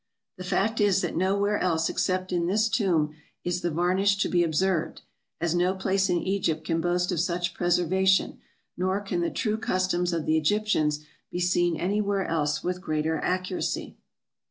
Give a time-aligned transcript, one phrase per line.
[0.37, 3.13] The fact is that nowhere else except in this tomb
[3.43, 5.03] is the varnish to be observed,
[5.39, 8.39] as no place in Egypt can boast of such preservation,
[8.75, 13.95] nor can the true customs of the Egyptians be seen anywhere else with greater accuracy.